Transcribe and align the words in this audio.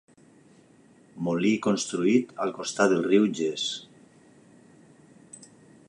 Molí 1.27 1.51
construït 1.65 2.33
al 2.47 2.55
costat 2.57 2.95
del 2.95 3.05
riu 3.11 3.29
Ges. 3.41 3.67